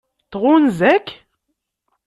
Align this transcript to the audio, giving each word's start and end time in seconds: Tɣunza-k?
Tɣunza-k? 0.31 1.07